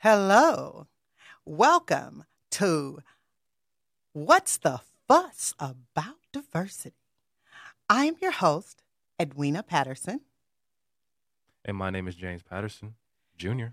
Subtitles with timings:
[0.00, 0.86] Hello.
[1.44, 3.00] Welcome to
[4.12, 6.94] What's the Fuss About Diversity?
[7.90, 8.84] I'm your host,
[9.20, 10.20] Edwina Patterson,
[11.64, 12.94] And my name is James Patterson,
[13.36, 13.70] Jr.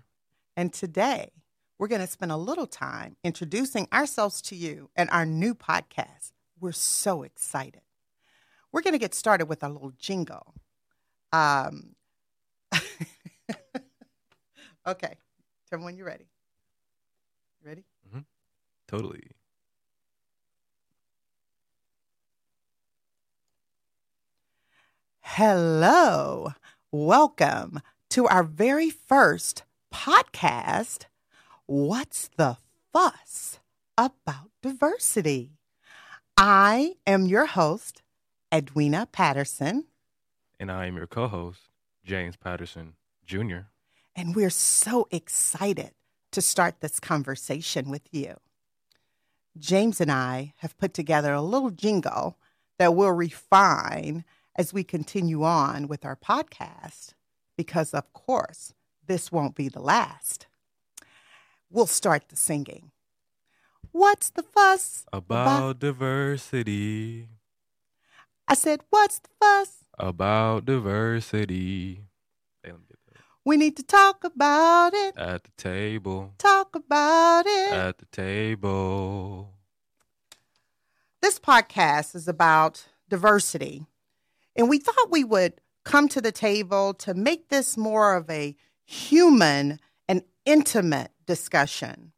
[0.56, 1.30] and today
[1.78, 6.32] we're going to spend a little time introducing ourselves to you and our new podcast.
[6.58, 7.82] We're so excited.
[8.72, 10.54] We're going to get started with a little jingle.
[11.32, 11.94] Um,
[14.86, 15.14] okay,
[15.68, 16.26] tell me when you're ready.
[17.64, 17.84] Ready?
[18.08, 18.20] Mm-hmm.
[18.86, 19.30] Totally.
[25.20, 26.54] Hello.
[26.92, 31.04] Welcome to our very first podcast.
[31.66, 32.56] What's the
[32.92, 33.58] fuss
[33.98, 35.50] about diversity?
[36.36, 38.02] I am your host,
[38.52, 39.84] Edwina Patterson,
[40.60, 41.60] And I am your co host,
[42.04, 42.94] James Patterson,
[43.26, 43.68] Jr.
[44.16, 45.90] and we're so excited
[46.32, 48.34] to start this conversation with you.
[49.58, 52.38] James and I have put together a little jingle
[52.78, 54.24] that we'll refine
[54.56, 57.12] as we continue on with our podcast,
[57.56, 58.72] because of course,
[59.06, 60.46] this won't be the last.
[61.70, 62.90] We'll start the singing.
[63.92, 65.04] What's the fuss?
[65.12, 67.28] About diversity.
[68.48, 69.84] I said, What's the fuss?
[69.98, 72.02] About diversity.
[72.62, 72.96] Hey, let me get
[73.46, 75.16] We need to talk about it.
[75.16, 76.34] At the table.
[76.36, 77.72] Talk about it.
[77.72, 79.52] At the table.
[81.22, 83.86] this podcast is about diversity.
[84.56, 88.56] And we thought we would come to the table to make this more of a
[88.84, 92.10] human and intimate discussion.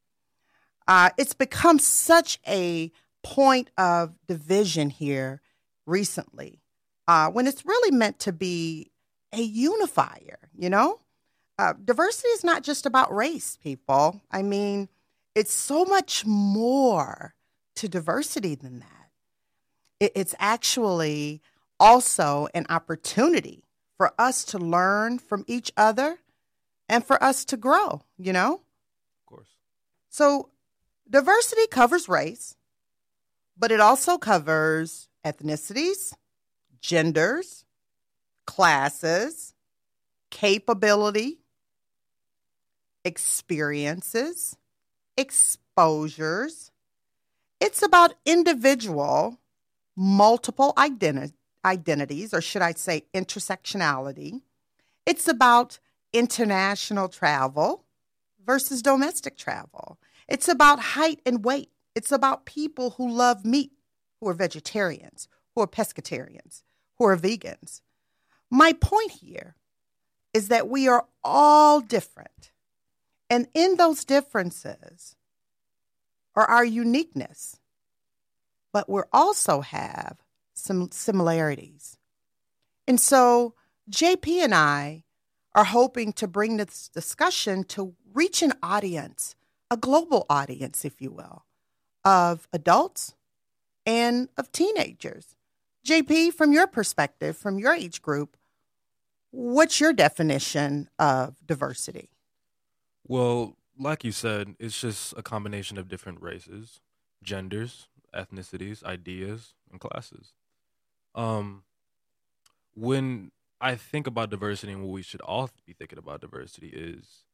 [0.87, 2.91] Uh, it's become such a
[3.23, 5.43] point of division here
[5.85, 6.63] recently
[7.07, 8.91] uh, when it's really meant to be
[9.35, 11.01] a unifier, you know?
[11.59, 14.21] Uh, diversity is not just about race, people.
[14.31, 14.89] I mean,
[15.35, 17.35] it's so much more
[17.77, 19.11] to diversity than that.
[19.99, 21.43] It, it's actually
[21.81, 23.65] also an opportunity
[23.97, 26.19] for us to learn from each other
[26.89, 28.55] and for us to grow, you know?
[28.55, 29.49] Of course.
[30.09, 30.51] So,
[31.11, 32.57] diversity covers race,
[33.57, 36.15] but it also covers ethnicities,
[36.81, 37.65] genders,
[38.47, 39.55] classes,
[40.31, 41.41] capability,
[43.09, 44.57] experiences,
[45.17, 46.71] exposures.
[47.59, 49.39] It's about individual,
[49.97, 51.33] multiple identi-
[51.65, 54.43] identities, or should I say intersectionality.
[55.07, 55.79] It's about
[56.13, 57.85] international travel
[58.45, 59.99] versus domestic travel.
[60.29, 61.71] It's about height and weight.
[61.95, 63.73] It's about people who love meat,
[64.21, 66.63] who are vegetarians, who are pescatarians,
[66.99, 67.81] who are vegans.
[68.51, 69.57] My point here
[70.35, 72.53] is that we are all different.
[73.31, 75.17] And in those differences
[76.35, 77.61] are our uniqueness,
[78.73, 80.19] but we also have
[80.55, 81.99] some similarities.
[82.87, 83.55] And so
[83.91, 85.05] JP and I
[85.55, 89.35] are hoping to bring this discussion to reach an audience,
[89.71, 91.45] a global audience, if you will,
[92.05, 93.15] of adults
[93.85, 95.37] and of teenagers.
[95.87, 98.37] JP, from your perspective, from your age group,
[99.31, 102.11] what's your definition of diversity?
[103.09, 106.81] Well, like you said, it's just a combination of different races,
[107.23, 110.35] genders, ethnicities, ideas, and classes.
[111.15, 111.65] Um,
[112.75, 117.25] when I think about diversity and what we should all be thinking about diversity is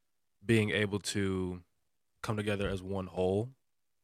[0.44, 1.60] being able to
[2.22, 3.50] come together as one whole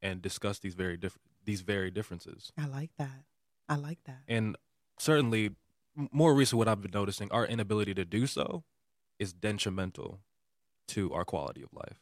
[0.03, 2.53] and discuss these very different these very differences.
[2.59, 3.25] I like that.
[3.69, 4.19] I like that.
[4.29, 4.57] And
[4.99, 5.53] certainly,
[6.13, 8.63] more recent, what I've been noticing, our inability to do so
[9.19, 10.21] is detrimental
[10.91, 12.01] to our quality of life.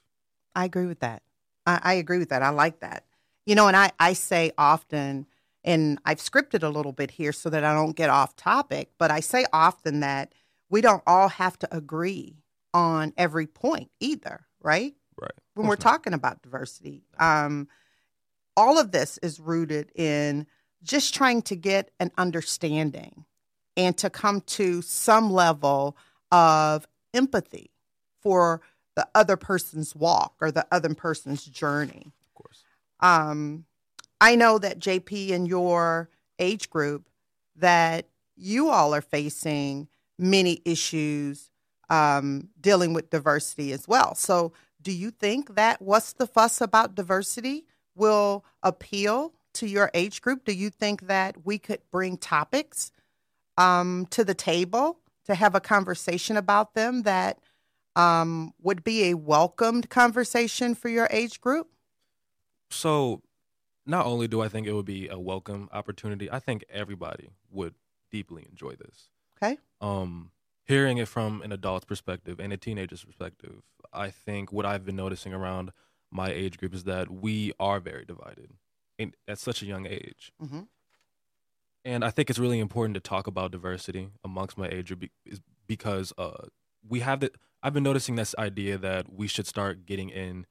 [0.55, 1.23] I agree with that.
[1.67, 2.43] I, I agree with that.
[2.43, 3.05] I like that.
[3.47, 5.27] You know, and I, I say often,
[5.65, 9.11] and I've scripted a little bit here so that I don't get off topic, but
[9.11, 10.33] I say often that
[10.71, 12.37] we don't all have to agree
[12.75, 14.95] on every point either, right?
[15.21, 15.33] Right.
[15.55, 17.05] When we're talking about diversity.
[17.19, 17.69] Um,
[18.57, 20.47] all of this is rooted in
[20.83, 23.25] just trying to get an understanding
[23.77, 25.97] and to come to some level
[26.33, 27.71] of empathy
[28.21, 28.61] for
[28.99, 32.11] the other person's walk or the other person's journey.
[32.27, 32.65] of course.
[32.99, 33.65] Um,
[34.21, 36.11] I know that JP in your
[36.41, 37.09] age group
[37.55, 38.07] that
[38.37, 39.87] you all are facing
[40.19, 41.53] many issues
[41.89, 44.17] um, dealing with diversity as well.
[44.17, 44.53] So,
[44.83, 50.45] do you think that what's the fuss about diversity will appeal to your age group?
[50.45, 52.91] Do you think that we could bring topics
[53.57, 57.39] um, to the table to have a conversation about them that
[57.99, 61.69] um, would be a welcomed conversation for your age group?
[62.71, 63.23] So,
[63.85, 67.75] not only do I think it would be a welcome opportunity, I think everybody would
[68.11, 69.09] deeply enjoy this.
[69.43, 69.59] Okay.
[69.81, 70.31] Um,
[70.65, 73.63] hearing it from an adult's perspective and a teenager's perspective,
[73.93, 75.73] I think what I've been noticing around
[76.11, 78.53] my age group is that we are very divided
[78.99, 80.33] in, at such a young age.
[80.43, 80.61] Mm-hmm.
[81.85, 85.11] And I think it's really important to talk about diversity amongst my age group
[85.67, 86.47] because uh,
[86.87, 87.33] we have the.
[87.63, 90.47] I've been noticing this idea that we should start getting in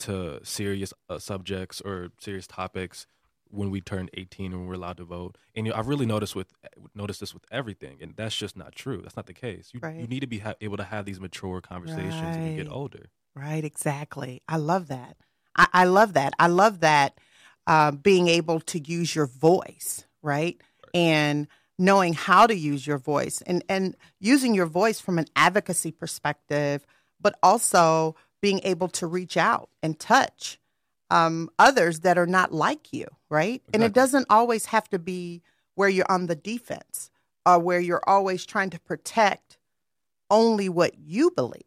[0.00, 3.06] to serious uh, subjects or serious topics
[3.48, 5.36] when we turn 18 and we're allowed to vote.
[5.54, 6.48] And you know, I've really noticed with
[6.94, 9.00] noticed this with everything, and that's just not true.
[9.02, 9.70] That's not the case.
[9.72, 10.00] You Right.
[10.00, 13.06] you need to be ha- able to have these mature conversations when you get older.
[13.34, 14.42] Right, exactly.
[14.48, 15.16] I love that.
[15.56, 16.34] I, I love that.
[16.38, 17.18] I love that
[17.66, 20.60] uh, being able to use your voice, right?
[20.94, 21.46] And
[21.82, 26.86] knowing how to use your voice and, and using your voice from an advocacy perspective,
[27.20, 30.60] but also being able to reach out and touch
[31.10, 33.62] um, others that are not like you, right?
[33.74, 35.42] And it doesn't always have to be
[35.74, 37.10] where you're on the defense
[37.44, 39.58] or where you're always trying to protect
[40.30, 41.62] only what you believe.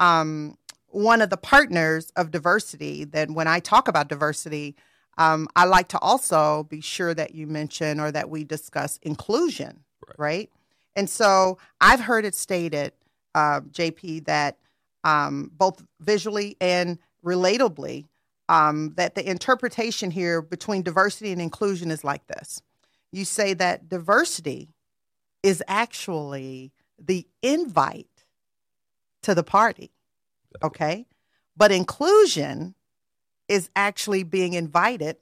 [0.00, 0.58] Um,
[0.88, 4.74] one of the partners of diversity, then when I talk about diversity,
[5.18, 9.80] um, I like to also be sure that you mention or that we discuss inclusion,
[10.18, 10.18] right?
[10.18, 10.50] Right.
[10.96, 12.92] And so I've heard it stated,
[13.34, 14.58] uh, JP, that
[15.02, 18.06] um, both visually and relatably,
[18.48, 22.60] um, that the interpretation here between diversity and inclusion is like this.
[23.12, 24.68] You say that diversity
[25.42, 28.26] is actually the invite
[29.22, 29.90] to the party.
[30.62, 31.06] Okay.
[31.56, 32.74] But inclusion
[33.48, 35.16] is actually being invited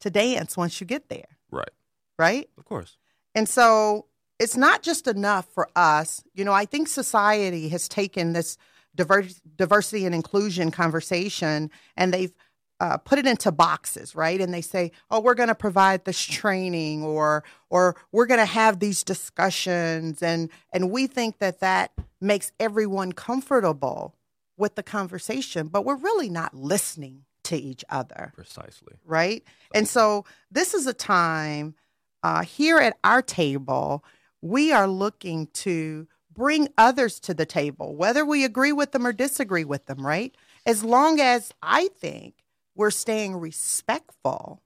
[0.00, 1.38] to dance once you get there.
[1.50, 1.70] Right.
[2.18, 2.48] Right.
[2.58, 2.96] Of course.
[3.34, 4.06] And so
[4.38, 6.22] it's not just enough for us.
[6.34, 8.56] You know, I think society has taken this
[8.96, 12.32] diver- diversity and inclusion conversation and they've
[12.80, 14.40] uh, put it into boxes, right?
[14.40, 18.46] And they say, "Oh, we're going to provide this training, or or we're going to
[18.46, 21.92] have these discussions," and and we think that that
[22.22, 24.14] makes everyone comfortable
[24.56, 28.94] with the conversation, but we're really not listening to each other Precisely.
[29.04, 29.44] right?
[29.74, 31.74] And so this is a time
[32.22, 34.04] uh, here at our table,
[34.40, 39.12] we are looking to bring others to the table, whether we agree with them or
[39.12, 40.34] disagree with them, right?
[40.64, 42.44] As long as I think
[42.74, 44.62] we're staying respectful,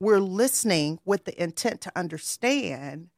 [0.00, 3.10] we're listening with the intent to understand,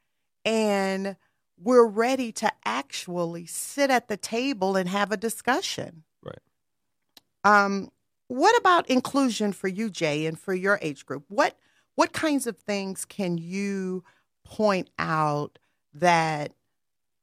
[0.44, 1.16] and
[1.56, 6.02] we're ready to actually sit at the table and have a discussion.
[6.22, 6.38] Right.
[7.44, 7.90] Um,
[8.28, 11.24] what about inclusion for you, Jay, and for your age group?
[11.28, 11.56] What
[11.94, 14.02] what kinds of things can you
[14.44, 15.58] point out
[15.92, 16.52] that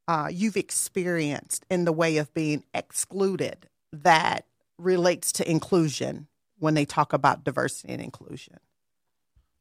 [0.08, 4.46] uh, you've experienced in the way of being excluded that
[4.78, 6.28] relates to inclusion
[6.58, 8.60] when they talk about diversity and inclusion?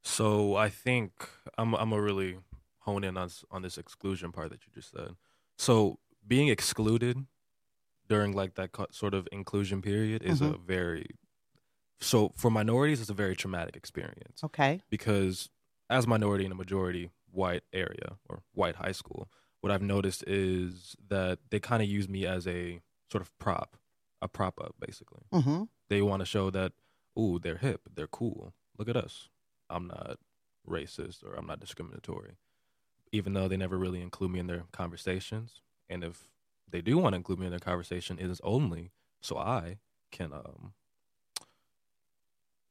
[0.03, 1.29] So I think
[1.59, 2.39] I'm I'm gonna really
[2.81, 5.17] hone in on on this exclusion part that you just said.
[5.59, 7.27] So being excluded
[8.09, 11.07] during like that sort of inclusion period is a very
[12.01, 14.43] so for minorities it's a very traumatic experience.
[14.45, 14.81] Okay.
[14.91, 15.49] because
[15.89, 19.29] as minority in a majority white area or white high school,
[19.61, 22.81] what I've noticed is that they kind of use me as a
[23.11, 23.77] sort of prop,
[24.23, 25.23] a prop up basically.
[25.33, 25.65] Mm-hmm.
[25.89, 26.73] they want to show that
[27.19, 28.55] ooh they're hip they're cool.
[28.79, 29.29] Look at us.
[29.69, 30.19] I'm not
[30.69, 32.37] racist or i'm not discriminatory.
[33.13, 35.63] Even though they never really include me in their conversations.
[35.89, 36.31] And if
[36.71, 39.79] they do want to include me in their conversation it is only so i
[40.13, 40.73] can um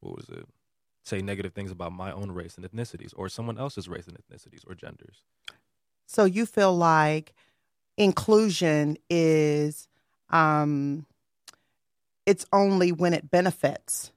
[0.01, 0.45] what was it
[1.03, 4.69] say negative things about my own race and ethnicities or someone else's race and ethnicities
[4.69, 5.23] or genders
[6.05, 7.33] So you feel like
[7.97, 9.87] inclusion is
[10.29, 11.05] um,
[12.25, 14.11] it's only when it benefits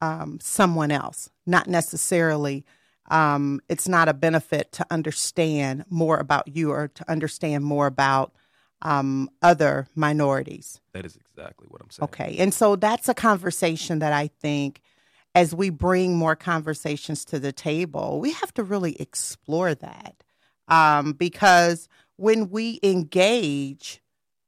[0.00, 2.64] um, someone else, not necessarily.
[3.10, 8.32] Um, it's not a benefit to understand more about you or to understand more about
[8.84, 10.80] um, other minorities.
[10.92, 12.36] that is exactly what i'm saying Okay.
[12.38, 14.80] And so that's a conversation that I think
[15.34, 20.22] as we bring more conversations to the table, we have to really explore that.
[20.68, 24.00] Um, because when we engage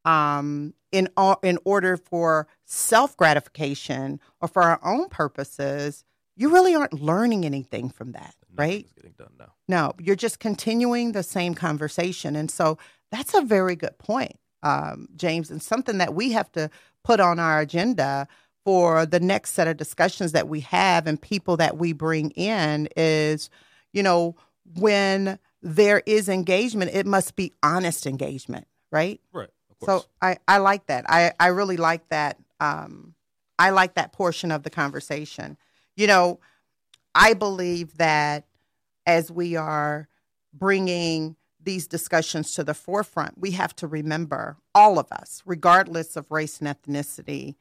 [0.05, 1.09] um, in,
[1.43, 6.05] in order for self gratification or for our own purposes,
[6.37, 8.87] you really aren't learning anything from that, right?
[8.95, 12.37] Getting done now No, you're just continuing the same conversation.
[12.37, 12.79] And so
[13.11, 16.71] that's a very good point, um, James, and something that we have to
[17.05, 18.27] put on our agenda
[18.65, 22.89] for the next set of discussions that we have and people that we bring in
[22.97, 23.49] is,
[23.93, 24.35] you know,
[24.75, 29.21] when there is engagement, it must be honest engagement, right?
[29.33, 30.03] right Of course.
[30.03, 31.09] So I, I like that.
[31.09, 32.39] I, I really like that.
[32.59, 33.15] Um,
[33.59, 35.57] I like that portion of the conversation.
[35.97, 36.41] You know,
[37.15, 38.47] I believe that
[39.07, 40.09] as we are
[40.53, 41.37] bringing
[41.67, 46.61] these discussions to the forefront, we have to remember all of us, regardless of race
[46.61, 47.57] and ethnicity,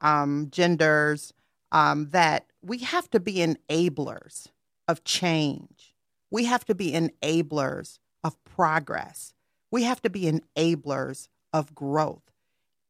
[0.00, 1.32] um, genders,
[1.70, 4.48] um, that we have to be enablers
[4.88, 5.94] of change.
[6.30, 9.34] We have to be enablers of progress.
[9.70, 12.22] We have to be enablers of growth.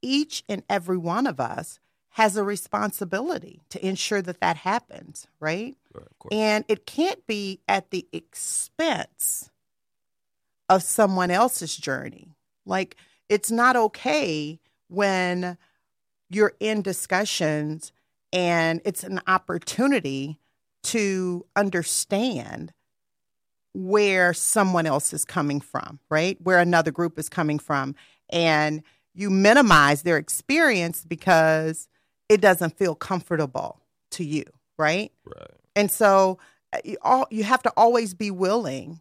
[0.00, 1.78] Each and every one of us
[2.14, 5.76] has a responsibility to ensure that that happens, right?
[5.94, 6.06] Right.
[6.32, 9.50] And it can't be at the expense
[10.70, 12.34] of someone else's journey.
[12.64, 12.96] Like,
[13.28, 14.58] it's not okay
[14.88, 15.58] when
[16.30, 17.92] you're in discussions
[18.32, 20.38] and it's an opportunity
[20.84, 22.72] to understand
[23.74, 26.38] where someone else is coming from, right?
[26.40, 27.94] Where another group is coming from.
[28.30, 28.82] And
[29.14, 31.88] you minimize their experience because
[32.28, 33.80] it doesn't feel comfortable
[34.12, 34.44] to you,
[34.78, 35.12] right?
[35.26, 35.50] right.
[35.74, 36.38] And so
[36.72, 39.00] uh, you, all, you have to always be willing.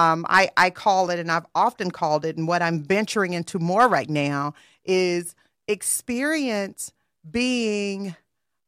[0.00, 3.58] Um, I, I call it, and I've often called it, and what I'm venturing into
[3.58, 4.54] more right now
[4.84, 5.34] is
[5.68, 6.92] experience
[7.30, 8.16] being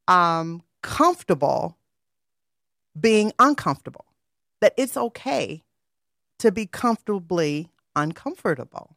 [0.09, 1.77] um, comfortable
[3.01, 4.05] being uncomfortable.
[4.61, 5.63] That it's okay
[6.39, 8.97] to be comfortably uncomfortable.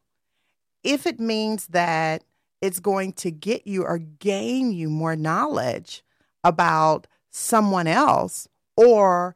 [0.84, 2.22] If it means that
[2.60, 6.04] it's going to get you or gain you more knowledge
[6.44, 9.34] about someone else or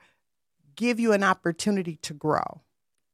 [0.77, 2.61] give you an opportunity to grow.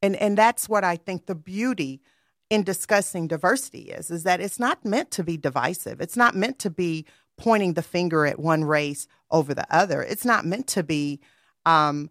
[0.07, 2.01] And and that's what I think the beauty
[2.49, 6.01] in discussing diversity is is that it's not meant to be divisive.
[6.01, 7.05] It's not meant to be
[7.37, 10.01] pointing the finger at one race over the other.
[10.03, 11.21] It's not meant to be
[11.65, 12.09] um,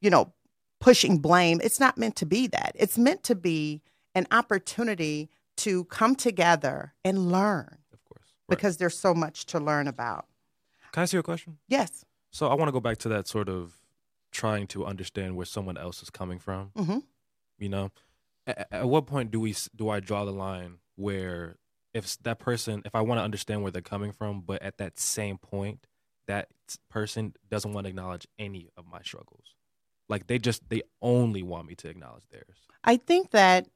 [0.00, 0.32] you know,
[0.80, 1.60] pushing blame.
[1.62, 2.72] It's not meant to be that.
[2.74, 3.82] It's meant to be
[4.14, 8.22] an opportunity to come together and learn Of course.
[8.48, 8.56] Right.
[8.56, 10.26] because there's so much to learn about.
[10.92, 11.58] Can I ask you a question?
[11.68, 12.04] Yes.
[12.30, 13.74] So I want to go back to that sort of
[14.32, 16.70] trying to understand where someone else is coming from.
[16.76, 16.98] hmm
[17.58, 17.90] You know,
[18.46, 21.56] at, at what point do we do I draw the line where
[21.92, 24.98] if that person, if I want to understand where they're coming from, but at that
[24.98, 25.86] same point,
[26.26, 26.48] that
[26.90, 29.54] person doesn't want to acknowledge any of my struggles,
[30.08, 32.66] like they just they only want me to acknowledge theirs.
[32.82, 33.68] I think that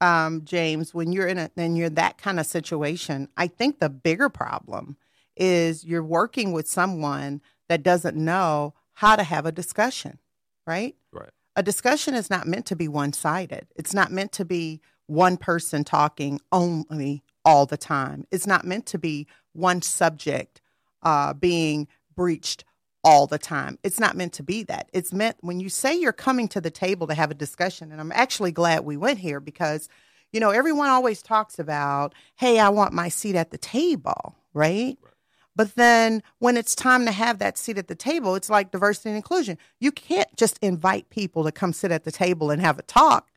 [0.00, 3.88] um, James, when you're in a when you're that kind of situation, I think the
[3.90, 4.96] bigger problem
[5.36, 10.18] is you're working with someone that doesn't know how to have a discussion,
[10.66, 10.94] right?
[11.12, 11.30] Right.
[11.56, 13.66] A discussion is not meant to be one sided.
[13.76, 18.26] It's not meant to be one person talking only all the time.
[18.30, 20.60] It's not meant to be one subject
[21.02, 22.64] uh, being breached
[23.04, 23.78] all the time.
[23.84, 24.88] It's not meant to be that.
[24.92, 28.00] It's meant when you say you're coming to the table to have a discussion, and
[28.00, 29.88] I'm actually glad we went here because,
[30.32, 34.98] you know, everyone always talks about, hey, I want my seat at the table, right?
[35.02, 35.13] Right.
[35.56, 39.10] But then when it's time to have that seat at the table, it's like diversity
[39.10, 39.58] and inclusion.
[39.78, 43.30] You can't just invite people to come sit at the table and have a talk,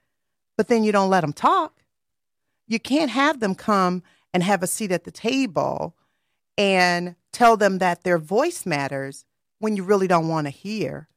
[0.56, 1.84] but then you don't let them talk.
[2.68, 5.96] You can't have them come and have a seat at the table
[6.58, 9.26] and tell them that their voice matters
[9.60, 11.08] when you really don't want to hear,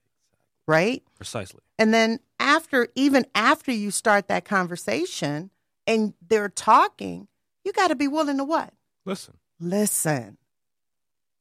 [0.66, 1.02] right?
[1.16, 1.60] Precisely.
[1.78, 5.50] And then after, even after you start that conversation
[5.86, 7.26] and they're talking,
[7.64, 8.72] you got to be willing to what?
[9.04, 9.38] Listen.
[9.58, 10.36] Listen.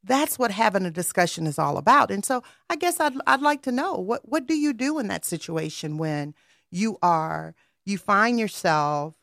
[0.04, 2.10] That's what having a discussion is all about.
[2.10, 5.08] And so I guess I'd, I'd like to know what, what do you do in
[5.08, 6.34] that situation when
[6.72, 7.54] you are,
[7.86, 9.16] you find yourself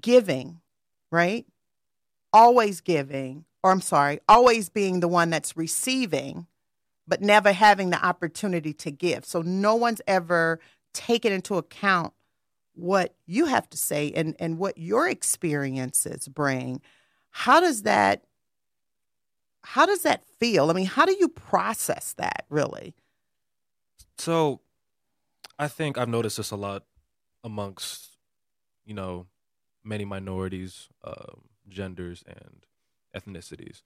[0.00, 0.60] giving,
[1.10, 1.46] right?
[2.32, 6.46] Always giving, or I'm sorry, always being the one that's receiving,
[7.06, 9.24] but never having the opportunity to give.
[9.24, 10.60] So no one's ever
[10.94, 12.14] taken into account
[12.74, 16.80] what you have to say and, and what your experiences bring.
[17.30, 18.24] How does that
[19.64, 20.70] how does that feel?
[20.70, 22.94] I mean, how do you process that really?
[24.18, 24.60] So,
[25.58, 26.84] I think I've noticed this a lot
[27.44, 28.18] amongst,
[28.84, 29.26] you know,
[29.84, 32.64] many minorities, um, genders, and
[33.16, 33.82] ethnicities.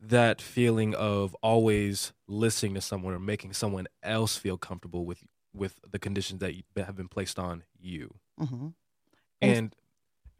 [0.00, 5.22] That feeling of always listening to someone or making someone else feel comfortable with
[5.54, 8.68] with the conditions that that have been placed on you, Mm-hmm.
[9.40, 9.76] And- and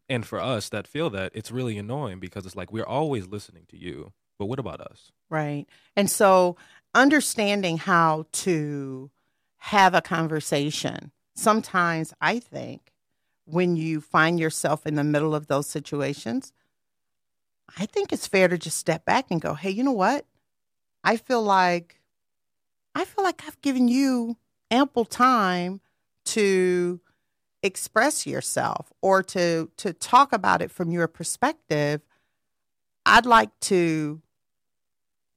[0.09, 3.65] and for us that feel that it's really annoying because it's like we're always listening
[3.69, 5.13] to you, but what about us?
[5.31, 5.67] Right.
[5.97, 6.57] And so
[6.95, 9.11] understanding how to
[9.59, 11.11] have a conversation.
[11.35, 12.93] Sometimes I think
[13.47, 16.53] when you find yourself in the middle of those situations,
[17.79, 20.27] I think it's fair to just step back and go, "Hey, you know what?
[21.03, 22.01] I feel like
[22.95, 24.37] I feel like I've given you
[24.71, 25.81] ample time
[26.27, 27.01] to
[27.65, 32.03] express yourself or to to talk about it from your perspective,
[33.07, 34.21] I'd like to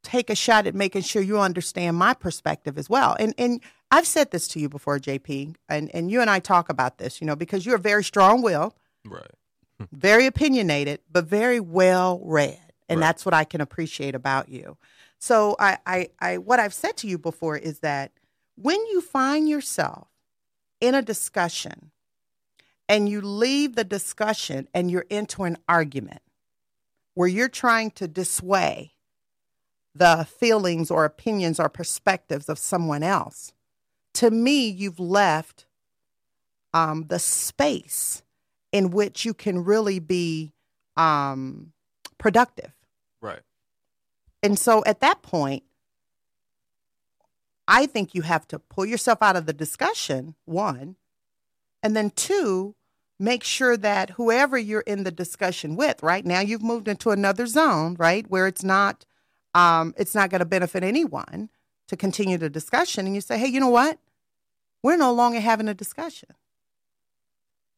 [0.03, 3.15] take a shot at making sure you understand my perspective as well.
[3.19, 6.67] And and I've said this to you before, JP, and, and you and I talk
[6.69, 8.73] about this, you know, because you're very strong willed,
[9.05, 9.31] Right.
[9.93, 12.59] very opinionated, but very well read.
[12.89, 13.07] And Right.
[13.07, 14.77] that's what I can appreciate about you.
[15.19, 18.11] So I, I, I what I've said to you before is that
[18.55, 20.09] when you find yourself
[20.81, 21.91] in a discussion
[22.89, 26.21] and you leave the discussion and you're into an argument
[27.13, 28.91] where you're trying to dissuade
[29.95, 33.53] the feelings or opinions or perspectives of someone else,
[34.13, 35.65] to me, you've left
[36.73, 38.21] um, the space
[38.71, 40.53] in which you can really be
[40.95, 41.71] um,
[42.17, 42.71] productive.
[43.21, 43.41] Right.
[44.43, 45.63] And so at that point,
[47.67, 50.95] I think you have to pull yourself out of the discussion, one,
[51.83, 52.75] and then two,
[53.19, 57.47] make sure that whoever you're in the discussion with, right now you've moved into another
[57.47, 59.05] zone, right, where it's not
[59.55, 61.49] um, it's not going to benefit anyone
[61.87, 63.97] to continue the discussion, and you say, hey, you know what?
[64.83, 66.29] We're no longer having a discussion,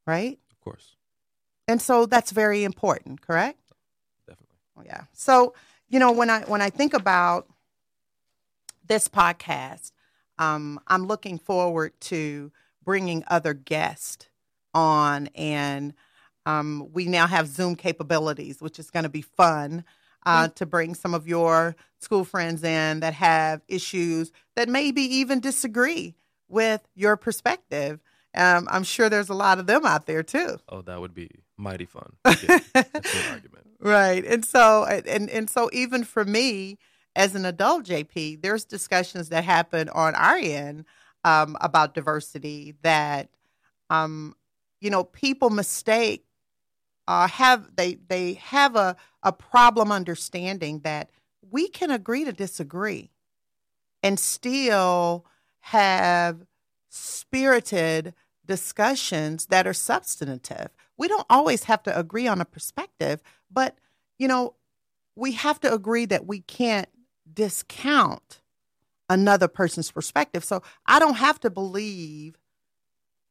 [0.05, 0.37] right?
[0.51, 0.95] Of course.
[1.67, 3.59] And so that's very important, correct?
[4.27, 4.55] Definitely.
[4.77, 5.03] Oh, yeah.
[5.13, 5.53] So,
[5.87, 7.47] you know, when I when I think about
[8.87, 9.91] this podcast,
[10.37, 12.51] um, I'm looking forward to
[12.83, 14.27] bringing other guests
[14.73, 15.93] on, and
[16.45, 19.83] um, we now have Zoom capabilities, which is going to be fun
[20.25, 25.39] uh, to bring some of your school friends in that have issues that maybe even
[25.39, 26.15] disagree
[26.47, 27.99] with your perspective.
[28.35, 30.57] Um, I'm sure there's a lot of them out there too.
[30.69, 32.13] Oh, that would be mighty fun.
[32.25, 32.59] Yeah,
[33.31, 33.67] argument.
[33.79, 34.25] Right.
[34.25, 36.77] And so and and so even for me
[37.15, 40.85] as an adult JP, there's discussions that happen on our end
[41.23, 43.29] um, about diversity that
[43.89, 44.35] um,
[44.79, 46.25] you know, people mistake
[47.07, 51.09] uh, have they they have a, a problem understanding that
[51.41, 53.11] we can agree to disagree
[54.03, 55.25] and still
[55.61, 56.45] have
[56.89, 58.13] spirited
[58.45, 60.69] discussions that are substantive.
[60.97, 63.77] We don't always have to agree on a perspective, but
[64.17, 64.55] you know,
[65.15, 66.89] we have to agree that we can't
[67.31, 68.41] discount
[69.09, 70.43] another person's perspective.
[70.43, 72.37] So I don't have to believe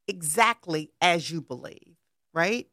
[0.08, 1.96] exactly as you believe,
[2.32, 2.66] right?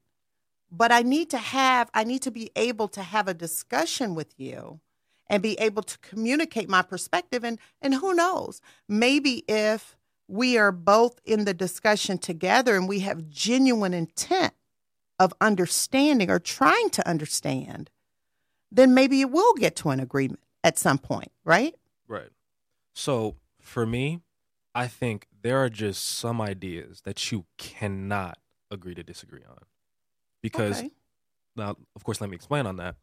[0.72, 4.34] But I need to have I need to be able to have a discussion with
[4.38, 4.80] you
[5.28, 9.96] and be able to communicate my perspective and and who knows, maybe if
[10.28, 14.54] we are both in the discussion together and we have genuine intent
[15.20, 17.90] of understanding or trying to understand,
[18.72, 21.76] then maybe it will get to an agreement at some point, right?
[22.08, 22.30] Right.
[22.94, 24.22] So for me,
[24.76, 28.38] I think there are just some ideas that you cannot
[28.70, 29.60] agree to disagree on.
[30.42, 30.92] Because Okay.
[31.56, 32.98] now, of course, let me explain on that.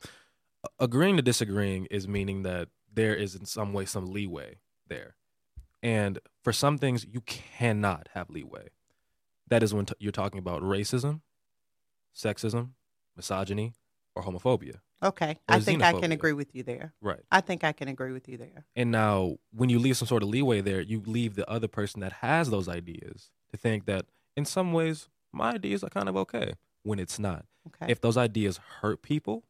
[0.79, 5.17] Agreeing to disagreeing is meaning that there is in some way some leeway there.
[5.83, 8.69] And for some things, you cannot have leeway.
[9.49, 11.23] That is when t- you're talking about racism,
[12.15, 12.73] sexism,
[13.17, 13.73] misogyny,
[14.15, 14.81] or homophobia.
[15.03, 15.39] Okay.
[15.49, 16.13] I think I can xenophobia.
[16.13, 16.93] agree with you there.
[17.01, 17.21] Right.
[17.31, 18.65] I think I can agree with you there.
[18.77, 22.01] And now, when you leave some sort of leeway there, you leave the other person
[22.01, 26.17] that has those ideas to think that in some ways, my ideas are kind of
[26.17, 27.47] okay when it's not.
[27.67, 27.91] Okay.
[27.91, 29.45] If those ideas hurt people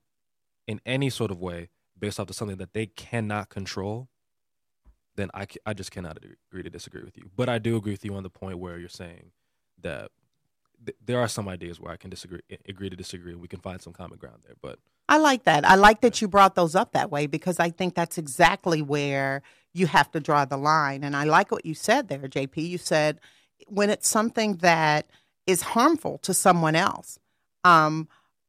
[0.67, 4.09] in any sort of way based off of something that they cannot control,
[5.17, 6.19] then I, I just cannot
[6.51, 7.31] agree to disagree with you.
[7.37, 9.33] But I do agree with you on the point where you're saying
[9.83, 10.11] that
[10.85, 13.61] th- there are some ideas where I can disagree, agree to disagree, and we can
[13.61, 14.57] find some common ground there.
[14.61, 15.65] But I like that.
[15.65, 19.43] I like that you brought those up that way because I think that's exactly where
[19.73, 21.05] you have to draw the line.
[21.05, 22.57] And I like what you said there, JP.
[22.57, 23.21] You said
[23.69, 25.07] when it's something that
[25.47, 27.19] is harmful to someone else,
[27.65, 28.09] um,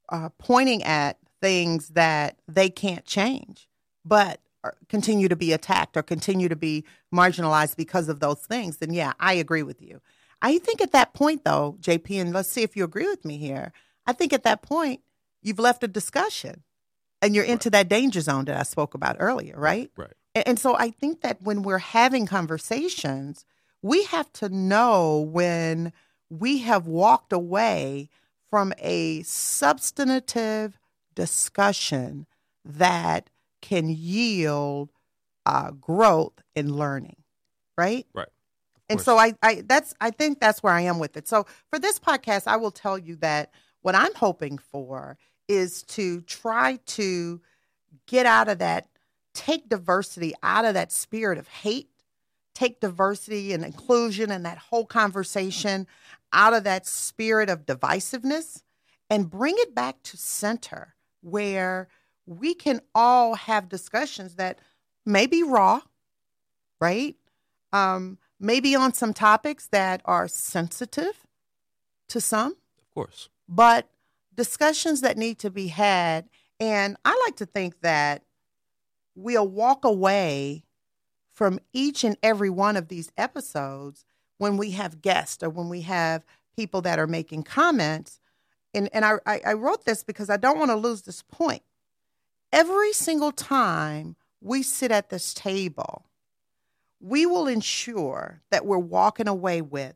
[0.09, 3.67] uh, pointing at things that they can't change,
[4.05, 4.39] but
[4.87, 9.13] continue to be attacked or continue to be marginalized because of those things, then yeah,
[9.19, 10.01] I agree with you.
[10.43, 13.37] I think at that point, though, JP, and let's see if you agree with me
[13.37, 13.71] here.
[14.05, 15.01] I think at that point,
[15.41, 16.63] you've left a discussion
[17.21, 19.89] and you're into that danger zone that I spoke about earlier, right?
[19.95, 23.45] right, And, and so I think that when we're having conversations,
[23.81, 25.93] we have to know when
[26.29, 28.09] we have walked away
[28.49, 30.77] from a substantive
[31.15, 32.27] discussion
[32.65, 33.29] that
[33.61, 34.91] can yield
[35.45, 37.23] uh, growth in learning,
[37.77, 38.05] right?
[38.13, 38.27] right.
[38.89, 41.27] And so I, I that's I think that's where I am with it.
[41.27, 45.17] So for this podcast, I will tell you that what I'm hoping for
[45.47, 47.41] is to try to
[48.07, 48.87] get out of that,
[49.33, 51.89] take diversity out of that spirit of hate,
[52.53, 55.87] take diversity and inclusion and that whole conversation
[56.31, 58.63] out of that spirit of divisiveness
[59.09, 61.87] and bring it back to center where
[62.25, 64.59] we can all have discussions that
[65.05, 65.81] may be raw,
[66.79, 67.15] right?
[67.71, 71.25] Um, maybe on some topics that are sensitive
[72.09, 72.51] to some.
[72.77, 73.29] Of course.
[73.47, 73.89] But
[74.35, 76.29] discussions that need to be had.
[76.59, 78.23] And I like to think that
[79.15, 80.65] we'll walk away
[81.33, 84.05] from each and every one of these episodes
[84.37, 86.23] when we have guests or when we have
[86.55, 88.19] people that are making comments.
[88.73, 91.63] And, and I, I wrote this because I don't want to lose this point.
[92.51, 96.05] Every single time we sit at this table,
[97.03, 99.95] we will ensure that we're walking away with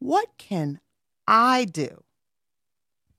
[0.00, 0.80] what can
[1.28, 2.02] I do?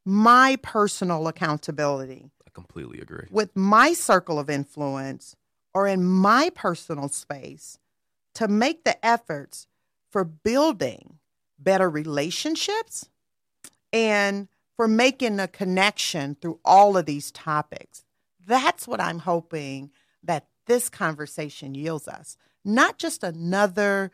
[0.06, 2.30] My personal accountability.
[2.46, 3.28] I completely agree.
[3.32, 5.36] With my circle of influence
[5.74, 7.80] or in my personal space
[8.34, 9.68] to make the efforts
[10.10, 11.20] for building
[11.58, 13.10] better relationships
[13.94, 18.04] and for making a connection through all of these topics.
[18.46, 19.92] That's what I'm hoping
[20.24, 22.38] that this conversation yields us.
[22.64, 24.12] Not just another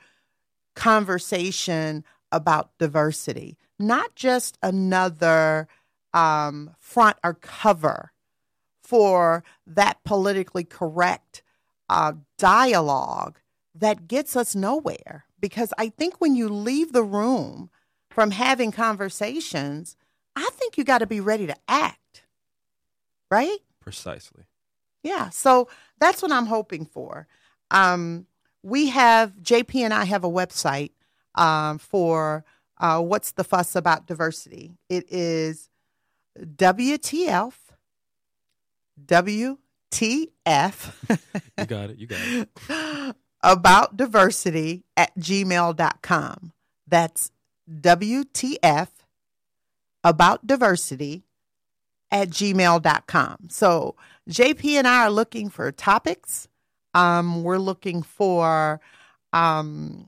[0.76, 5.68] conversation about diversity, not just another
[6.14, 8.12] um, front or cover
[8.84, 11.42] for that politically correct
[11.90, 13.40] uh, dialogue
[13.74, 15.26] that gets us nowhere.
[15.40, 17.70] Because I think when you leave the room
[18.10, 19.96] from having conversations,
[20.36, 22.24] I think you got to be ready to act,
[23.30, 23.60] right?
[23.80, 24.46] Precisely.
[25.04, 25.30] Yeah.
[25.30, 25.68] So
[26.00, 27.28] that's what I'm hoping for.
[27.72, 28.26] Um,
[28.66, 30.92] we have, JP and I have a website
[31.36, 32.44] um, for
[32.80, 34.78] uh, What's the Fuss About Diversity.
[34.90, 35.70] It is
[36.40, 37.54] WTF,
[39.06, 39.58] WTF.
[41.58, 41.98] you got it.
[41.98, 43.16] You got it.
[43.44, 46.52] About diversity at gmail.com.
[46.88, 47.32] That's
[47.70, 48.88] WTF
[50.04, 51.26] about diversity
[52.12, 53.38] at gmail.com.
[53.50, 53.96] So
[54.30, 56.48] JP and I are looking for topics.
[56.96, 58.80] Um, we're looking for
[59.34, 60.08] um,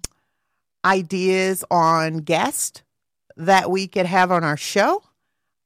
[0.85, 2.81] ideas on guests
[3.35, 5.03] that we could have on our show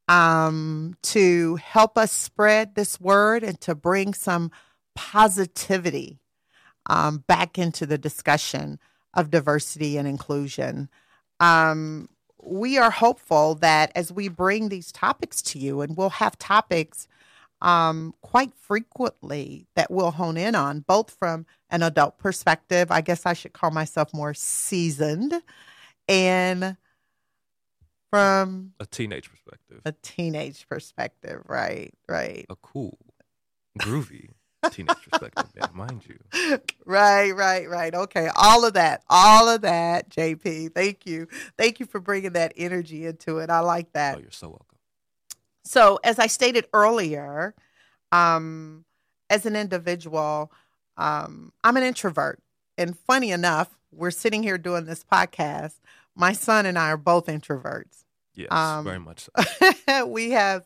[0.08, 4.50] um, to help us spread this word and to bring some
[4.94, 6.18] positivity
[6.86, 8.78] um, back into the discussion
[9.14, 10.90] of diversity and inclusion.
[11.38, 12.08] Um,
[12.42, 17.06] we are hopeful that as we bring these topics to you, and we'll have topics
[17.62, 22.90] um, quite frequently that we'll hone in on, both from an adult perspective.
[22.90, 25.32] I guess I should call myself more seasoned,
[26.08, 26.76] and
[28.10, 29.80] from a teenage perspective.
[29.86, 31.94] A teenage perspective, right?
[32.08, 32.44] Right.
[32.50, 32.98] A cool,
[33.78, 34.30] groovy
[34.70, 36.18] teenage perspective, yeah, mind you.
[36.84, 37.94] Right, right, right.
[37.94, 40.74] Okay, all of that, all of that, JP.
[40.74, 43.50] Thank you, thank you for bringing that energy into it.
[43.50, 44.16] I like that.
[44.16, 44.71] Oh, you're so welcome.
[45.64, 47.54] So, as I stated earlier,
[48.10, 48.84] um,
[49.30, 50.52] as an individual,
[50.96, 52.40] um, I'm an introvert.
[52.76, 55.74] And funny enough, we're sitting here doing this podcast.
[56.14, 58.04] My son and I are both introverts.
[58.34, 59.28] Yes, um, very much
[59.88, 60.06] so.
[60.06, 60.64] we have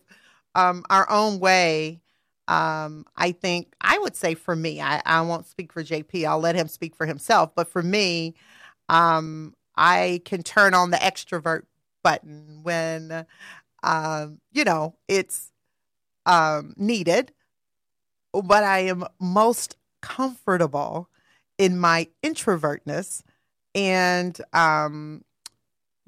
[0.55, 2.01] um, our own way.
[2.49, 6.27] Um, I think I would say for me, I, I won't speak for JP.
[6.27, 7.55] I'll let him speak for himself.
[7.57, 8.35] But for me,
[8.89, 11.63] um, I can turn on the extrovert
[12.05, 13.27] button when
[13.83, 15.53] um, you know, it's
[16.25, 17.33] um, needed,
[18.33, 21.09] but I am most comfortable
[21.59, 23.23] in my introvertness
[23.75, 25.25] and, um,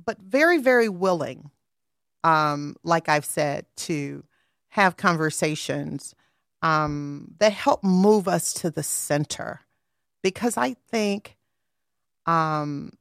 [0.05, 1.51] but very, very willing,
[2.25, 4.25] um, like I've said, to
[4.71, 6.15] have conversations
[6.63, 9.61] um, that help move us to the center.
[10.23, 11.37] Because I think
[12.27, 12.93] um,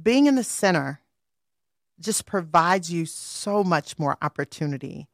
[0.00, 1.00] being in the center
[2.00, 5.08] just provides you so much more opportunity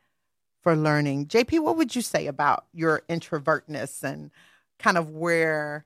[0.62, 1.26] for learning.
[1.26, 4.30] JP, what would you say about your introvertness and
[4.78, 5.84] kind of where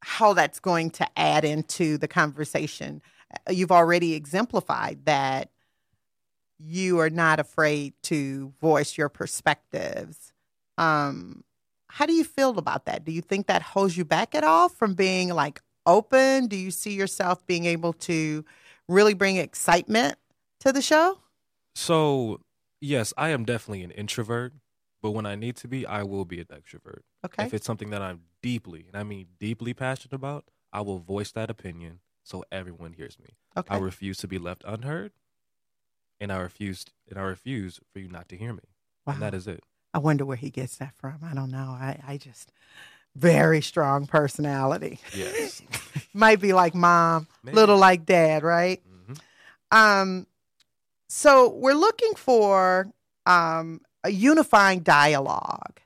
[0.00, 3.02] how that's going to add into the conversation?
[3.50, 5.50] You've already exemplified that
[6.58, 10.32] you are not afraid to voice your perspectives.
[10.76, 11.44] Um,
[11.88, 13.04] how do you feel about that?
[13.04, 16.46] Do you think that holds you back at all from being like open?
[16.46, 18.44] Do you see yourself being able to
[18.88, 20.16] really bring excitement
[20.60, 21.18] to the show?
[21.74, 22.40] So,
[22.80, 24.54] yes, I am definitely an introvert,
[25.00, 27.02] but when I need to be, I will be an extrovert.
[27.24, 27.44] Okay.
[27.44, 31.30] If it's something that I'm deeply, and I mean deeply passionate about, I will voice
[31.32, 33.36] that opinion so everyone hears me.
[33.56, 33.74] Okay.
[33.74, 35.12] I refuse to be left unheard,
[36.20, 38.74] and I refuse and I refuse for you not to hear me.
[39.06, 39.14] Wow.
[39.14, 39.62] And that is it.
[39.94, 41.18] I wonder where he gets that from.
[41.22, 41.70] I don't know.
[41.70, 42.52] I, I just
[43.18, 45.00] very strong personality.
[45.14, 45.62] Yes.
[46.14, 47.56] Might be like mom, Maybe.
[47.56, 48.80] little like dad, right?
[48.88, 49.76] Mm-hmm.
[49.76, 50.26] Um,
[51.08, 52.88] so we're looking for
[53.26, 55.80] um, a unifying dialogue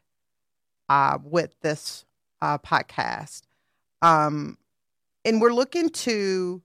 [0.89, 2.05] uh, with this
[2.41, 3.43] uh, podcast.
[4.03, 4.59] Um,
[5.25, 6.63] and we're looking to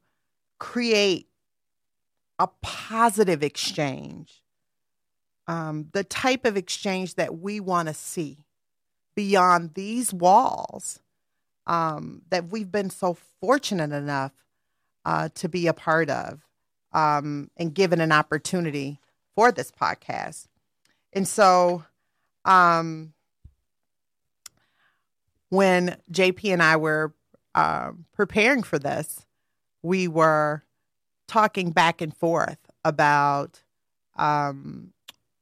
[0.60, 1.27] create
[2.39, 4.43] a positive exchange,
[5.47, 8.43] um, the type of exchange that we want to see
[9.17, 10.99] beyond these walls
[11.65, 14.32] um, that we've been so fortunate enough
[15.06, 16.47] uh, to be a part of
[16.93, 18.99] um, and given an opportunity
[19.36, 20.45] for this podcast.
[21.13, 21.84] And so,
[22.45, 23.13] um,
[25.49, 27.12] when JP and I were
[27.56, 29.25] uh, preparing for this,
[29.82, 30.62] we were
[31.27, 33.63] talking back and forth about
[34.15, 34.93] um,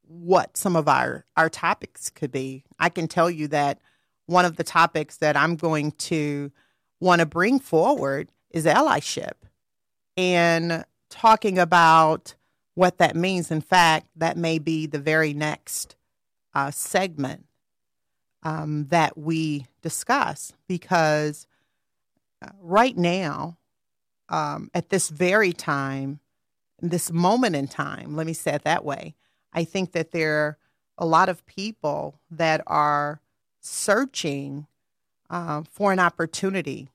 [0.08, 2.64] what some of our, our topics could be.
[2.80, 3.80] I can tell you that
[4.26, 6.52] one of the topics that I'm going to
[7.00, 9.34] want to bring forward is allyship
[10.18, 12.36] and talking about
[12.74, 13.52] what that means.
[13.52, 15.96] In fact, that may be the very next
[16.54, 17.46] uh, segment
[18.44, 21.48] um, that we discuss because
[22.42, 23.58] uh, right now,
[24.30, 26.20] um, at this very time,
[26.82, 29.16] this moment in time, let me say it that way,
[29.56, 30.58] I think that there are
[30.98, 33.22] a lot of people that are
[33.62, 34.68] searching
[35.30, 36.90] uh, for an opportunity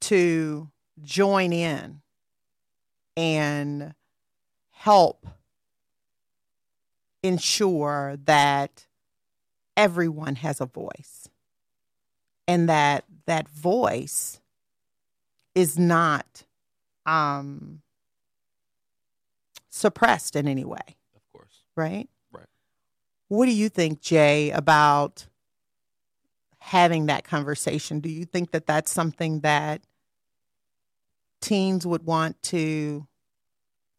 [0.00, 0.70] to
[1.02, 2.02] join in
[3.16, 3.94] and
[4.70, 5.26] help
[7.22, 8.86] ensure that
[9.76, 11.28] everyone has a voice
[12.46, 14.40] and that that voice
[15.54, 16.44] is not
[17.06, 17.80] um,
[19.70, 20.96] suppressed in any way.
[21.76, 22.08] Right?
[22.32, 22.46] Right.
[23.28, 25.26] What do you think, Jay, about
[26.58, 28.00] having that conversation?
[28.00, 29.82] Do you think that that's something that
[31.40, 33.06] teens would want to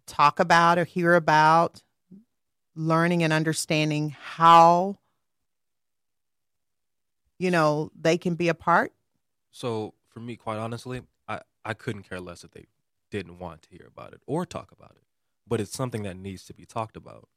[0.06, 1.82] talk about or hear about?
[2.76, 4.98] Learning and understanding how
[7.40, 8.92] you know they can be a part
[9.52, 12.66] So for me, quite honestly, I, I couldn't care less if they
[13.12, 15.04] didn't want to hear about it or talk about it.
[15.48, 17.30] But it's something that needs to be talked about.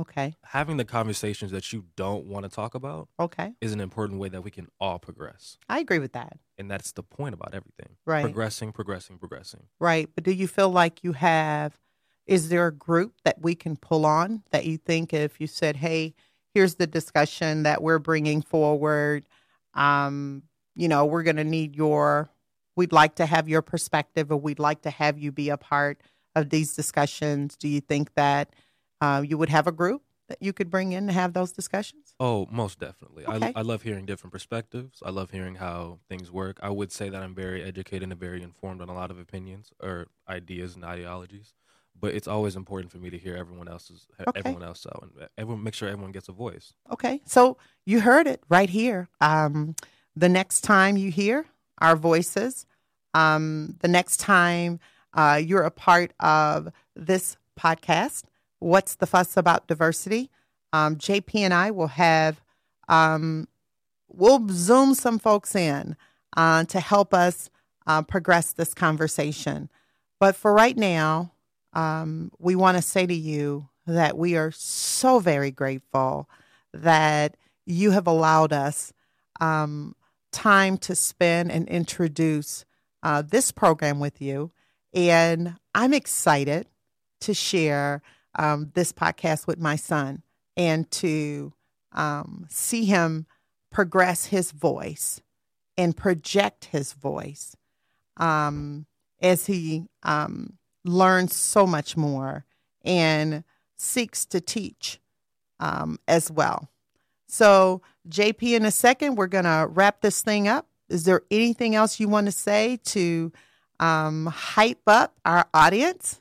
[0.00, 4.18] Okay Having the conversations that you don't want to talk about okay is an important
[4.20, 5.58] way that we can all progress.
[5.68, 7.96] i agree with that And that's the point about everything.
[8.06, 8.22] Right.
[8.22, 9.64] Progressing, progressing, progressing.
[9.80, 11.78] right but do you feel like you have
[12.26, 15.76] is there a group that we can pull on that you think if you said
[15.76, 16.14] hey
[16.54, 19.26] here's the discussion that we're bringing forward
[19.74, 20.42] um
[20.74, 22.30] you know we're going to need your
[22.76, 26.00] we'd like to have your perspective or we'd like to have you be a part
[26.34, 28.50] of these discussions do you think that
[29.02, 32.14] uh, you would have a group that you could bring in to have those discussions
[32.20, 33.24] Oh, most definitely.
[33.26, 33.52] Okay.
[33.56, 35.02] I, I love hearing different perspectives.
[35.04, 36.56] I love hearing how things work.
[36.62, 39.72] I would say that I'm very educated and very informed on a lot of opinions
[39.82, 41.54] or ideas and ideologies.
[41.98, 44.38] But it's always important for me to hear everyone else's Okay.
[44.38, 46.74] everyone else out and everyone make sure everyone gets a voice.
[46.92, 49.08] Okay, so you heard it right here.
[49.20, 49.74] Um,
[50.14, 51.46] the next time you hear
[51.78, 52.66] our voices,
[53.14, 54.78] um, the next time
[55.14, 58.24] uh, you're a part of this podcast,
[58.62, 60.30] What's the Fuss About Diversity?
[60.72, 62.40] Um, JP and I will have,
[62.88, 63.48] um,
[64.08, 65.96] we'll zoom some folks in
[66.36, 67.50] uh, to help us
[67.86, 69.68] uh, progress this conversation.
[70.20, 71.32] But for right now,
[71.72, 76.28] um, we want to say to you that we are so very grateful
[76.72, 78.92] that you have allowed us
[79.40, 79.96] um,
[80.30, 82.64] time to spend and introduce
[83.02, 84.52] uh, this program with you.
[84.94, 86.68] And I'm excited
[87.22, 88.02] to share
[88.36, 90.22] um, this podcast with my son
[90.56, 91.52] and to
[91.92, 93.26] um, see him
[93.70, 95.20] progress his voice
[95.76, 97.56] and project his voice
[98.18, 98.86] um,
[99.20, 102.44] as he um, learns so much more
[102.84, 103.44] and
[103.76, 105.00] seeks to teach
[105.60, 106.68] um, as well.
[107.26, 110.66] So, JP, in a second, we're going to wrap this thing up.
[110.88, 113.32] Is there anything else you want to say to
[113.80, 116.20] um, hype up our audience?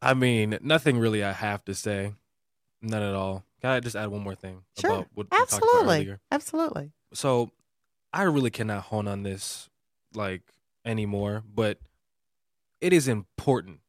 [0.00, 2.14] I mean, nothing really I have to say.
[2.80, 3.44] None at all.
[3.60, 4.90] Can I just add one more thing Sure.
[4.90, 5.96] about what we talked about Absolutely.
[5.96, 6.20] earlier?
[6.30, 6.92] Absolutely.
[7.12, 7.50] so
[8.12, 9.68] I really cannot hone on this
[10.14, 10.42] like
[10.84, 11.78] anymore, but
[12.80, 13.80] it is important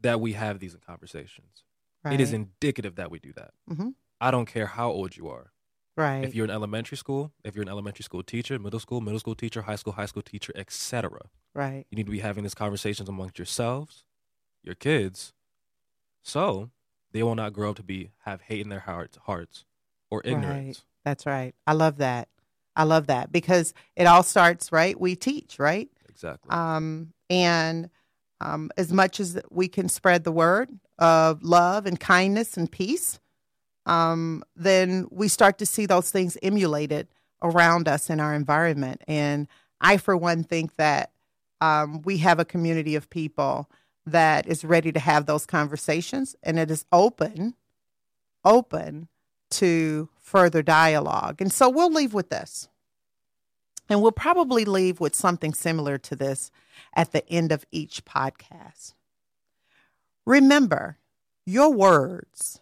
[0.00, 1.62] that we have these conversations.
[2.04, 2.14] Right.
[2.14, 3.52] It is indicative that we do that.
[3.70, 3.94] Mhm.
[4.20, 5.52] I don't care how old you are.
[5.96, 6.22] right.
[6.24, 9.34] If you're in elementary school, if you're an elementary school teacher, middle school, middle school
[9.34, 11.86] teacher, high school, high school teacher, etc., right.
[11.90, 14.04] you need to be having these conversations amongst yourselves,
[14.62, 15.32] your kids,
[16.22, 16.70] so
[17.12, 19.64] they will not grow up to be have hate in their hearts, hearts
[20.10, 20.84] or ignorance.
[21.04, 21.54] That's right.
[21.66, 22.28] I love that.
[22.76, 24.98] I love that because it all starts right.
[24.98, 25.88] We teach, right?
[26.08, 26.50] Exactly.
[26.50, 27.90] Um, and
[28.40, 33.18] Um, as much as we can spread the word of love and kindness and peace,
[33.84, 37.08] um, then we start to see those things emulated
[37.42, 39.02] around us in our environment.
[39.08, 39.48] And
[39.80, 41.10] I, for one, think that
[41.60, 43.68] um, we have a community of people
[44.12, 47.54] that is ready to have those conversations and it is open,
[48.44, 49.08] open
[49.50, 51.40] to further dialogue.
[51.40, 52.68] And so we'll leave with this.
[53.88, 56.50] And we'll probably leave with something similar to this
[56.94, 58.92] at the end of each podcast.
[60.26, 60.98] Remember,
[61.46, 62.60] your words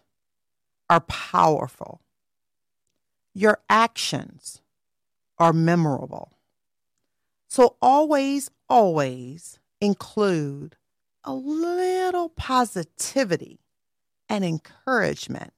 [0.89, 1.99] are powerful,
[3.33, 4.61] your actions
[5.37, 6.31] are memorable.
[7.49, 10.75] So always, always include
[11.27, 13.59] a little positivity
[14.29, 15.51] and encouragement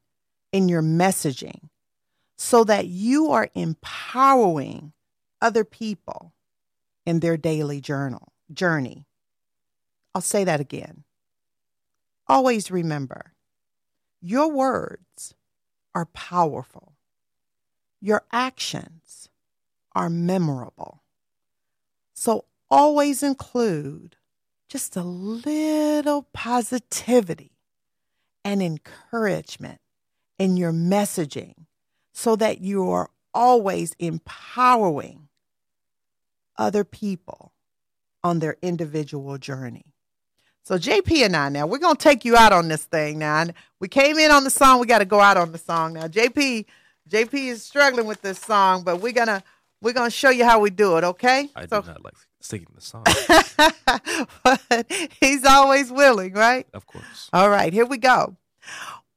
[0.52, 1.70] in your messaging
[2.36, 4.94] so that you are empowering
[5.42, 6.34] other people
[7.06, 9.06] in their daily journal journey.
[10.16, 11.04] I'll say that again.
[12.28, 13.34] Always remember
[14.22, 15.36] your words
[15.94, 16.94] are powerful.
[18.02, 19.30] Your actions
[19.94, 21.04] are memorable.
[22.14, 24.16] So always include
[24.70, 27.58] just a little positivity
[28.46, 29.80] and encouragement
[30.38, 31.66] in your messaging
[32.14, 35.28] so that you are always empowering
[36.58, 37.52] other people
[38.24, 39.94] on their individual journey.
[40.64, 43.46] So JP and I now we're gonna take you out on this thing now.
[43.80, 46.08] We came in on the song, we got to go out on the song now.
[46.08, 46.66] JP,
[47.10, 49.44] JP is struggling with this song, but we're gonna
[49.82, 51.04] we're gonna show you how we do it.
[51.04, 51.50] Okay?
[51.56, 53.04] I so, do not like singing the song.
[54.44, 56.68] but he's always willing, right?
[56.74, 57.30] Of course.
[57.34, 58.36] All right, here we go.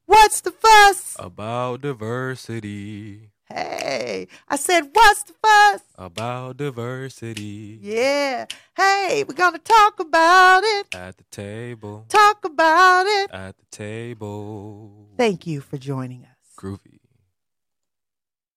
[0.05, 1.15] What's the fuss?
[1.17, 3.31] About diversity.
[3.45, 5.81] Hey, I said, what's the fuss?
[5.95, 7.77] About diversity.
[7.81, 8.45] Yeah.
[8.75, 10.95] Hey, we're going to talk about it.
[10.95, 12.05] At the table.
[12.09, 13.31] Talk about it.
[13.31, 15.09] At the table.
[15.17, 16.37] Thank you for joining us.
[16.57, 16.92] Groovy.